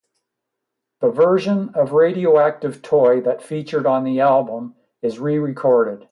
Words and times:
The 1.01 1.11
version 1.11 1.69
of 1.75 1.91
"Radioactive 1.91 2.81
Toy" 2.81 3.21
that 3.21 3.43
featured 3.43 3.85
on 3.85 4.03
the 4.03 4.21
album 4.21 4.73
is 5.03 5.19
re-recorded. 5.19 5.99